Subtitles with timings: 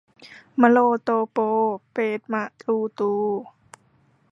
[0.61, 1.37] มะโลโตโป
[1.91, 1.97] เป
[2.31, 3.11] มะลูตู